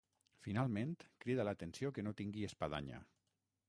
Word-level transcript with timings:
Finalment, 0.45 0.95
crida 1.25 1.47
l'atenció 1.51 1.95
que 1.99 2.09
no 2.09 2.17
tingui 2.23 2.51
espadanya. 2.53 3.09